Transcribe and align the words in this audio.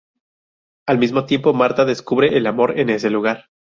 Al 0.87 0.97
mismo 0.97 1.25
tiempo, 1.25 1.53
Marta 1.53 1.85
descubre 1.85 2.35
el 2.35 2.47
amor 2.47 2.79
en 2.79 2.89
ese 2.89 3.11
lugar. 3.11 3.49